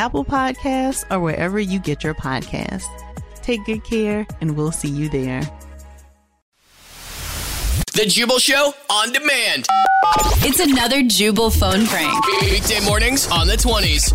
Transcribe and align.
Apple 0.00 0.24
Podcasts, 0.24 1.04
or 1.10 1.20
wherever 1.20 1.60
you 1.60 1.78
get 1.78 2.02
your 2.02 2.14
podcasts. 2.14 2.86
Take 3.42 3.66
good 3.66 3.84
care, 3.84 4.26
and 4.40 4.56
we'll 4.56 4.72
see 4.72 4.88
you 4.88 5.10
there. 5.10 5.42
The 7.92 8.06
Jubal 8.06 8.38
Show 8.38 8.72
on 8.90 9.12
demand. 9.12 9.66
It's 10.42 10.58
another 10.58 11.02
Jubal 11.02 11.50
phone 11.50 11.84
prank. 11.84 12.26
Weekday 12.40 12.82
mornings 12.82 13.30
on 13.30 13.46
the 13.46 13.56
20s. 13.56 14.14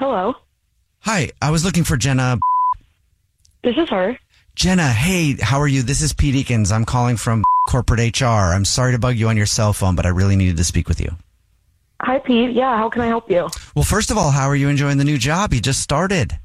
Hello. 0.00 0.34
Hi, 1.02 1.30
I 1.40 1.52
was 1.52 1.64
looking 1.64 1.84
for 1.84 1.96
Jenna. 1.96 2.40
This 3.62 3.76
is 3.76 3.88
her. 3.90 4.18
Jenna, 4.56 4.88
hey, 4.88 5.36
how 5.40 5.60
are 5.60 5.68
you? 5.68 5.82
This 5.82 6.02
is 6.02 6.12
Pete 6.12 6.34
Eakins. 6.34 6.72
I'm 6.72 6.84
calling 6.84 7.16
from 7.16 7.44
corporate 7.68 8.20
HR. 8.20 8.24
I'm 8.54 8.64
sorry 8.64 8.92
to 8.92 8.98
bug 8.98 9.16
you 9.16 9.28
on 9.28 9.36
your 9.36 9.46
cell 9.46 9.72
phone, 9.72 9.94
but 9.96 10.06
I 10.06 10.10
really 10.10 10.36
needed 10.36 10.56
to 10.58 10.64
speak 10.64 10.88
with 10.88 11.00
you. 11.00 11.10
Hi, 12.02 12.18
Pete. 12.18 12.52
Yeah, 12.52 12.76
how 12.76 12.88
can 12.90 13.02
I 13.02 13.06
help 13.06 13.30
you? 13.30 13.48
Well, 13.74 13.84
first 13.84 14.10
of 14.10 14.18
all, 14.18 14.30
how 14.30 14.46
are 14.48 14.56
you 14.56 14.68
enjoying 14.68 14.98
the 14.98 15.04
new 15.04 15.16
job? 15.18 15.54
You 15.54 15.60
just 15.60 15.80
started. 15.80 16.38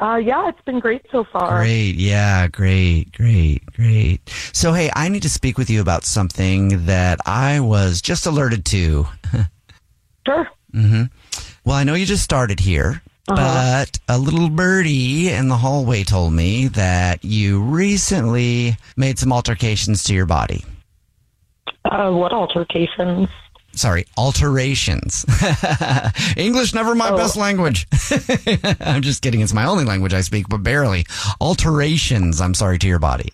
Uh, 0.00 0.16
yeah, 0.16 0.48
it's 0.48 0.60
been 0.62 0.80
great 0.80 1.02
so 1.12 1.22
far. 1.22 1.58
Great. 1.60 1.94
Yeah, 1.94 2.48
great, 2.48 3.12
great, 3.12 3.64
great. 3.74 4.20
So, 4.52 4.72
hey, 4.72 4.90
I 4.96 5.08
need 5.08 5.22
to 5.22 5.28
speak 5.30 5.56
with 5.58 5.70
you 5.70 5.80
about 5.80 6.04
something 6.04 6.86
that 6.86 7.20
I 7.24 7.60
was 7.60 8.02
just 8.02 8.26
alerted 8.26 8.64
to. 8.66 9.06
Sure. 10.24 10.48
hmm 10.70 11.02
Well, 11.64 11.74
I 11.74 11.82
know 11.82 11.94
you 11.94 12.06
just 12.06 12.22
started 12.22 12.60
here, 12.60 13.02
Uh-huh. 13.28 13.84
but 13.84 14.00
a 14.08 14.18
little 14.18 14.48
birdie 14.50 15.28
in 15.30 15.46
the 15.48 15.56
hallway 15.56 16.02
told 16.02 16.32
me 16.32 16.66
that 16.68 17.24
you 17.24 17.62
recently 17.62 18.76
made 18.96 19.18
some 19.18 19.32
altercations 19.32 20.02
to 20.04 20.14
your 20.14 20.26
body. 20.26 20.64
Uh, 21.84 22.10
what 22.10 22.32
altercations? 22.32 23.28
Sorry, 23.74 24.06
alterations. 24.18 25.24
English, 26.36 26.74
never 26.74 26.94
my 26.96 27.10
Oh. 27.10 27.16
best 27.16 27.36
language. 27.36 27.86
I'm 28.80 29.02
just 29.02 29.22
kidding. 29.22 29.40
It's 29.40 29.54
my 29.54 29.64
only 29.66 29.84
language 29.84 30.12
I 30.14 30.20
speak, 30.20 30.48
but 30.48 30.58
barely. 30.64 31.06
Alterations, 31.40 32.40
I'm 32.40 32.54
sorry, 32.54 32.78
to 32.80 32.86
your 32.88 32.98
body. 32.98 33.32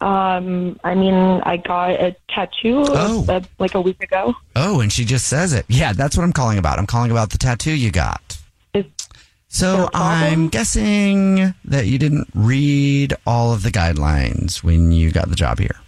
Um, 0.00 0.78
I 0.84 0.94
mean, 0.94 1.14
I 1.14 1.56
got 1.56 1.90
a 1.92 2.14
tattoo 2.28 2.84
Oh. 2.88 3.24
uh, 3.28 3.40
like 3.58 3.74
a 3.74 3.80
week 3.80 4.02
ago. 4.02 4.34
Oh, 4.54 4.80
and 4.80 4.92
she 4.92 5.04
just 5.04 5.26
says 5.26 5.52
it. 5.52 5.64
Yeah, 5.68 5.92
that's 5.92 6.16
what 6.16 6.22
I'm 6.24 6.32
calling 6.32 6.58
about. 6.58 6.78
I'm 6.78 6.86
calling 6.86 7.10
about 7.10 7.30
the 7.30 7.38
tattoo 7.38 7.72
you 7.72 7.90
got. 7.90 8.27
So 9.48 9.72
there 9.72 9.84
a 9.84 9.90
problem? 9.90 10.22
I'm 10.22 10.48
guessing 10.48 11.54
that 11.64 11.86
you 11.86 11.98
didn't 11.98 12.28
read 12.34 13.14
all 13.26 13.52
of 13.52 13.62
the 13.62 13.70
guidelines 13.70 14.62
when 14.62 14.92
you 14.92 15.10
got 15.10 15.30
the 15.30 15.36
job 15.36 15.58
here. 15.58 15.80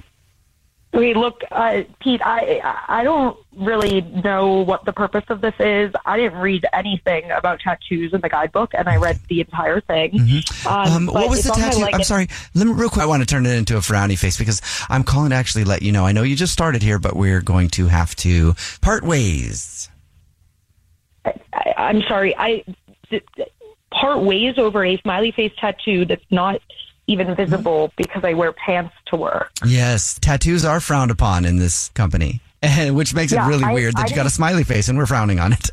Okay, 0.92 1.14
look, 1.14 1.42
uh, 1.52 1.82
Pete, 2.00 2.20
I 2.24 2.60
I 2.88 3.04
don't 3.04 3.36
really 3.56 4.00
know 4.00 4.56
what 4.62 4.84
the 4.86 4.92
purpose 4.92 5.24
of 5.28 5.40
this 5.40 5.54
is. 5.60 5.92
I 6.04 6.16
didn't 6.16 6.40
read 6.40 6.66
anything 6.72 7.30
about 7.30 7.60
tattoos 7.60 8.12
in 8.12 8.20
the 8.20 8.28
guidebook, 8.28 8.72
and 8.74 8.88
I 8.88 8.96
read 8.96 9.20
the 9.28 9.40
entire 9.40 9.80
thing. 9.80 10.42
Um, 10.66 11.06
but 11.06 11.14
what 11.14 11.30
was 11.30 11.44
the 11.44 11.52
tattoo? 11.52 11.86
I'm 11.92 12.02
sorry. 12.02 12.26
Let 12.54 12.66
me 12.66 12.72
real 12.72 12.88
quick. 12.88 13.02
I 13.02 13.06
want 13.06 13.22
to 13.22 13.26
turn 13.26 13.46
it 13.46 13.56
into 13.56 13.76
a 13.76 13.80
frowny 13.80 14.18
face 14.18 14.36
because 14.36 14.60
I'm 14.88 15.04
calling 15.04 15.30
to 15.30 15.36
actually 15.36 15.62
let 15.62 15.82
you 15.82 15.92
know. 15.92 16.04
I 16.04 16.10
know 16.10 16.24
you 16.24 16.34
just 16.34 16.52
started 16.52 16.82
here, 16.82 16.98
but 16.98 17.14
we're 17.14 17.40
going 17.40 17.68
to 17.70 17.86
have 17.86 18.16
to 18.16 18.54
part 18.80 19.04
ways. 19.04 19.88
I, 21.24 21.74
I'm 21.76 22.02
sorry. 22.02 22.34
I 22.36 22.64
part 23.90 24.20
ways 24.22 24.58
over 24.58 24.84
a 24.84 24.96
smiley 24.98 25.32
face 25.32 25.52
tattoo 25.58 26.04
that's 26.04 26.24
not 26.30 26.60
even 27.06 27.34
visible 27.34 27.92
because 27.96 28.22
I 28.24 28.34
wear 28.34 28.52
pants 28.52 28.94
to 29.06 29.16
work. 29.16 29.50
Yes, 29.66 30.18
tattoos 30.20 30.64
are 30.64 30.78
frowned 30.80 31.10
upon 31.10 31.44
in 31.44 31.56
this 31.56 31.88
company, 31.90 32.40
which 32.90 33.14
makes 33.14 33.32
Yeah, 33.32 33.44
it 33.46 33.48
really 33.48 33.64
I- 33.64 33.72
weird 33.72 33.96
that 33.96 34.06
I 34.06 34.08
you 34.10 34.14
got 34.16 34.26
a 34.26 34.30
smiley 34.30 34.62
face 34.64 34.88
and 34.88 34.96
we're 34.96 35.06
frowning 35.06 35.40
on 35.40 35.52
it. 35.52 35.70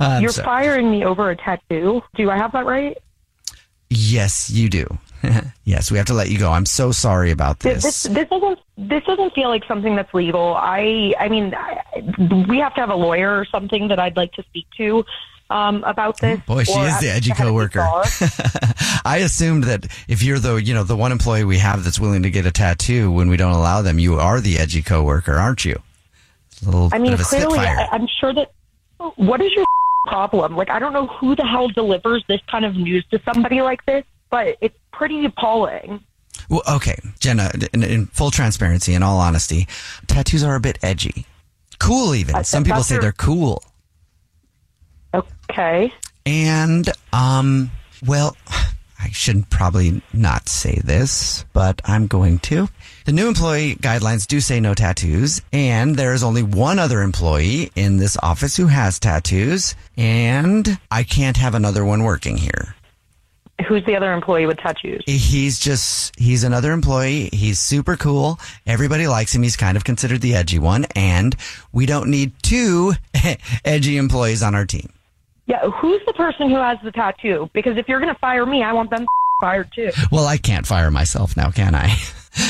um, 0.16 0.22
You're 0.22 0.32
sorry. 0.32 0.44
firing 0.46 0.90
me 0.90 1.04
over 1.04 1.30
a 1.30 1.36
tattoo. 1.36 2.02
Do 2.16 2.30
I 2.30 2.36
have 2.36 2.52
that 2.52 2.64
right? 2.66 2.96
Yes, 3.90 4.48
you 4.48 4.70
do. 4.70 4.86
yes, 5.64 5.90
we 5.90 5.98
have 5.98 6.06
to 6.06 6.14
let 6.14 6.30
you 6.30 6.38
go. 6.38 6.50
I'm 6.50 6.64
so 6.66 6.92
sorry 6.92 7.30
about 7.30 7.60
This 7.60 7.82
this. 7.84 8.02
this, 8.04 8.14
this 8.14 8.28
doesn't 8.30 8.58
this 8.78 9.04
doesn't 9.04 9.34
feel 9.34 9.48
like 9.48 9.64
something 9.66 9.96
that's 9.96 10.12
legal. 10.14 10.54
I 10.56 11.14
I 11.18 11.28
mean, 11.28 11.54
I, 11.54 11.82
we 12.48 12.58
have 12.58 12.74
to 12.74 12.80
have 12.80 12.90
a 12.90 12.94
lawyer 12.96 13.38
or 13.38 13.44
something 13.44 13.88
that 13.88 13.98
I'd 13.98 14.16
like 14.16 14.32
to 14.32 14.42
speak 14.44 14.66
to 14.78 15.04
um, 15.50 15.84
about 15.84 16.18
this. 16.20 16.40
Boy, 16.40 16.64
she 16.64 16.78
is 16.78 17.00
the 17.00 17.10
edgy 17.10 17.32
coworker. 17.32 17.80
I 19.04 19.18
assumed 19.18 19.64
that 19.64 19.86
if 20.08 20.22
you're 20.22 20.38
the 20.38 20.56
you 20.56 20.74
know 20.74 20.84
the 20.84 20.96
one 20.96 21.12
employee 21.12 21.44
we 21.44 21.58
have 21.58 21.84
that's 21.84 22.00
willing 22.00 22.22
to 22.22 22.30
get 22.30 22.46
a 22.46 22.50
tattoo 22.50 23.10
when 23.10 23.28
we 23.28 23.36
don't 23.36 23.52
allow 23.52 23.82
them, 23.82 23.98
you 23.98 24.18
are 24.18 24.40
the 24.40 24.58
edgy 24.58 24.82
coworker, 24.82 25.34
aren't 25.34 25.64
you? 25.64 25.80
A 26.62 26.66
little 26.66 26.86
I 26.86 26.98
bit 26.98 27.02
mean, 27.02 27.12
of 27.12 27.20
a 27.20 27.24
clearly. 27.24 27.58
I, 27.58 27.88
I'm 27.92 28.08
sure 28.20 28.32
that. 28.34 28.52
What 29.16 29.42
is 29.42 29.52
your 29.52 29.66
problem? 30.06 30.56
Like, 30.56 30.70
I 30.70 30.78
don't 30.78 30.92
know 30.92 31.08
who 31.08 31.34
the 31.34 31.44
hell 31.44 31.68
delivers 31.68 32.24
this 32.28 32.40
kind 32.48 32.64
of 32.64 32.76
news 32.76 33.04
to 33.10 33.20
somebody 33.24 33.60
like 33.60 33.84
this, 33.84 34.04
but 34.30 34.56
it's 34.60 34.76
pretty 34.92 35.24
appalling. 35.24 36.02
Well, 36.52 36.62
okay, 36.68 36.98
Jenna. 37.18 37.50
In, 37.72 37.82
in 37.82 38.06
full 38.08 38.30
transparency, 38.30 38.92
in 38.92 39.02
all 39.02 39.18
honesty, 39.18 39.66
tattoos 40.06 40.44
are 40.44 40.54
a 40.54 40.60
bit 40.60 40.78
edgy, 40.82 41.24
cool. 41.78 42.14
Even 42.14 42.34
I- 42.34 42.42
some 42.42 42.62
people 42.62 42.82
say 42.82 42.98
they're 42.98 43.10
cool. 43.10 43.64
Okay. 45.14 45.92
And, 46.26 46.90
um, 47.14 47.70
well, 48.06 48.36
I 49.00 49.08
should 49.12 49.48
probably 49.48 50.02
not 50.12 50.46
say 50.48 50.78
this, 50.84 51.46
but 51.54 51.80
I'm 51.86 52.06
going 52.06 52.38
to. 52.40 52.68
The 53.06 53.12
new 53.12 53.28
employee 53.28 53.76
guidelines 53.76 54.26
do 54.26 54.40
say 54.40 54.60
no 54.60 54.74
tattoos, 54.74 55.40
and 55.54 55.96
there 55.96 56.12
is 56.12 56.22
only 56.22 56.42
one 56.42 56.78
other 56.78 57.00
employee 57.00 57.72
in 57.74 57.96
this 57.96 58.16
office 58.22 58.56
who 58.56 58.66
has 58.66 58.98
tattoos, 59.00 59.74
and 59.96 60.78
I 60.90 61.02
can't 61.02 61.38
have 61.38 61.54
another 61.54 61.84
one 61.84 62.04
working 62.04 62.36
here. 62.36 62.74
Who's 63.66 63.84
the 63.84 63.96
other 63.96 64.12
employee 64.12 64.46
with 64.46 64.58
tattoos? 64.58 65.02
He's 65.06 65.58
just, 65.58 66.18
he's 66.18 66.44
another 66.44 66.72
employee. 66.72 67.28
He's 67.32 67.58
super 67.58 67.96
cool. 67.96 68.38
Everybody 68.66 69.06
likes 69.06 69.34
him. 69.34 69.42
He's 69.42 69.56
kind 69.56 69.76
of 69.76 69.84
considered 69.84 70.20
the 70.20 70.34
edgy 70.34 70.58
one, 70.58 70.86
and 70.96 71.36
we 71.72 71.86
don't 71.86 72.10
need 72.10 72.32
two 72.42 72.94
edgy 73.64 73.96
employees 73.96 74.42
on 74.42 74.54
our 74.54 74.64
team. 74.66 74.92
Yeah, 75.46 75.68
who's 75.70 76.00
the 76.06 76.12
person 76.12 76.50
who 76.50 76.56
has 76.56 76.78
the 76.84 76.92
tattoo? 76.92 77.50
Because 77.52 77.76
if 77.76 77.88
you're 77.88 78.00
going 78.00 78.12
to 78.12 78.18
fire 78.20 78.46
me, 78.46 78.62
I 78.62 78.72
want 78.72 78.90
them 78.90 79.06
fired 79.40 79.70
too. 79.74 79.90
Well, 80.10 80.26
I 80.26 80.36
can't 80.36 80.66
fire 80.66 80.90
myself 80.90 81.36
now, 81.36 81.50
can 81.50 81.74
I? 81.74 81.94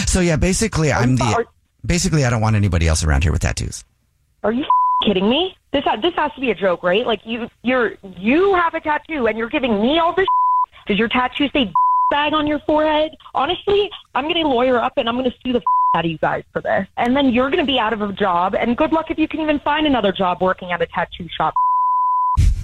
So 0.07 0.21
yeah, 0.21 0.37
basically 0.37 0.93
I'm 0.93 1.17
the 1.17 1.45
basically 1.85 2.25
I 2.25 2.31
don't 2.31 2.41
want 2.41 2.55
anybody 2.55 2.87
else 2.87 3.03
around 3.03 3.25
here 3.25 3.33
with 3.33 3.43
tattoos. 3.43 3.83
Are 4.45 4.53
you 4.53 4.65
kidding 5.05 5.29
me? 5.29 5.57
This 5.73 5.85
this 6.03 6.15
has 6.15 6.33
to 6.35 6.41
be 6.41 6.51
a 6.51 6.55
joke, 6.55 6.83
right? 6.83 7.05
Like 7.07 7.21
you 7.25 7.49
you're 7.63 7.95
you 8.17 8.55
have 8.55 8.75
a 8.75 8.81
tattoo 8.81 9.27
and 9.27 9.37
you're 9.37 9.49
giving 9.49 9.81
me 9.83 9.99
all 9.99 10.15
this. 10.15 10.27
Does 10.93 10.99
your 10.99 11.09
tattoo 11.09 11.49
say 11.55 11.73
bag 12.11 12.35
on 12.35 12.47
your 12.47 12.59
forehead? 12.59 13.17
Honestly, 13.35 13.91
I'm 14.15 14.25
going 14.25 14.35
to 14.35 14.47
lawyer 14.47 14.79
up 14.79 14.93
and 14.99 15.09
I'm 15.09 15.17
going 15.17 15.31
to 15.31 15.35
sue 15.43 15.55
the 15.55 15.63
out 15.95 16.05
of 16.05 16.11
you 16.11 16.19
guys 16.19 16.45
for 16.53 16.61
this. 16.61 16.87
And 16.99 17.17
then 17.17 17.33
you're 17.33 17.49
going 17.49 17.65
to 17.65 17.73
be 17.73 17.79
out 17.79 17.95
of 17.95 18.03
a 18.03 18.13
job. 18.13 18.55
And 18.55 18.77
good 18.77 18.93
luck 18.93 19.11
if 19.11 19.19
you 19.19 19.27
can 19.27 19.41
even 19.41 19.59
find 19.61 19.87
another 19.87 20.13
job 20.13 20.43
working 20.43 20.71
at 20.71 20.83
a 20.83 20.87
tattoo 20.87 21.29
shop. 21.35 21.55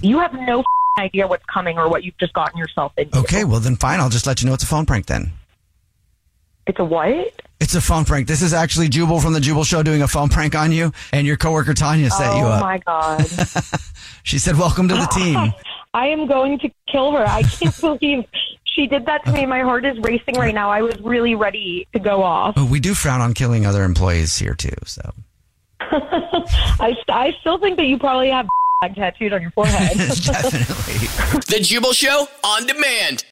You 0.03 0.19
have 0.19 0.35
no 0.35 0.63
idea 0.99 1.25
what's 1.25 1.43
coming 1.51 1.79
or 1.79 1.89
what 1.89 2.03
you've 2.03 2.19
just 2.19 2.33
gotten 2.33 2.59
yourself 2.59 2.93
into. 2.97 3.17
Okay, 3.17 3.45
well 3.45 3.59
then 3.59 3.77
fine. 3.77 3.99
I'll 3.99 4.09
just 4.09 4.27
let 4.27 4.43
you 4.43 4.47
know 4.47 4.53
it's 4.53 4.63
a 4.63 4.67
phone 4.67 4.85
prank 4.85 5.07
then. 5.07 5.31
It's 6.67 6.77
a 6.77 6.85
what? 6.85 7.33
It's 7.59 7.73
a 7.73 7.81
phone 7.81 8.05
prank. 8.05 8.27
This 8.27 8.43
is 8.43 8.53
actually 8.53 8.89
Jubal 8.89 9.19
from 9.19 9.33
the 9.33 9.39
Jubal 9.39 9.63
Show 9.63 9.81
doing 9.81 10.03
a 10.03 10.07
phone 10.07 10.29
prank 10.29 10.53
on 10.53 10.71
you, 10.71 10.93
and 11.11 11.25
your 11.25 11.35
coworker 11.35 11.73
Tanya 11.73 12.11
set 12.11 12.29
oh 12.29 12.37
you 12.37 12.45
up. 12.45 12.61
Oh 12.61 12.65
my 12.65 12.77
god. 12.77 13.25
She 14.23 14.37
said, 14.37 14.55
"Welcome 14.55 14.87
to 14.89 14.93
the 14.93 15.07
team." 15.07 15.51
I 15.93 16.07
am 16.07 16.27
going 16.27 16.59
to 16.59 16.69
kill 16.91 17.11
her. 17.13 17.25
I 17.27 17.43
can't 17.43 17.79
believe 17.81 18.25
she 18.65 18.87
did 18.87 19.05
that 19.07 19.23
to 19.25 19.31
me. 19.31 19.45
My 19.45 19.61
heart 19.61 19.85
is 19.85 19.97
racing 19.99 20.35
right 20.35 20.53
now. 20.53 20.69
I 20.69 20.81
was 20.81 20.99
really 21.01 21.35
ready 21.35 21.87
to 21.93 21.99
go 21.99 22.23
off. 22.23 22.55
But 22.55 22.69
we 22.69 22.79
do 22.79 22.93
frown 22.93 23.21
on 23.21 23.33
killing 23.33 23.65
other 23.65 23.83
employees 23.83 24.37
here 24.37 24.53
too. 24.55 24.75
So 24.85 25.01
I, 25.81 26.95
I 27.09 27.33
still 27.41 27.57
think 27.57 27.77
that 27.77 27.85
you 27.85 27.97
probably 27.97 28.29
have 28.29 28.47
tattooed 28.95 29.33
on 29.33 29.41
your 29.41 29.51
forehead. 29.51 29.97
definitely. 29.97 31.07
The 31.47 31.59
Jubal 31.61 31.93
Show 31.93 32.27
on 32.43 32.65
demand. 32.67 33.25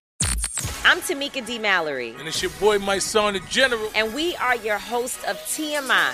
I'm 0.83 0.99
Tamika 1.01 1.45
D. 1.45 1.59
Mallory, 1.59 2.15
And 2.17 2.27
it's 2.27 2.41
your 2.41 2.51
boy, 2.59 2.79
my 2.79 2.97
son, 2.97 3.33
the 3.33 3.39
general. 3.49 3.89
and 3.93 4.13
we 4.13 4.35
are 4.37 4.55
your 4.57 4.77
host 4.77 5.23
of 5.25 5.35
TMI. 5.37 6.13